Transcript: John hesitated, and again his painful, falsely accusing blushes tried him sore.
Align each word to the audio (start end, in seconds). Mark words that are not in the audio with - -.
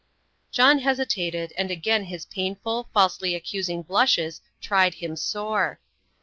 John 0.51 0.79
hesitated, 0.79 1.53
and 1.59 1.69
again 1.69 2.05
his 2.05 2.25
painful, 2.25 2.89
falsely 2.91 3.35
accusing 3.35 3.83
blushes 3.83 4.41
tried 4.59 4.95
him 4.95 5.15
sore. 5.15 5.79